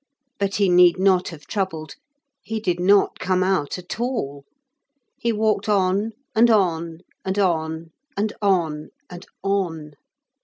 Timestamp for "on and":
5.69-6.49, 6.49-7.37, 7.37-8.33, 8.41-9.25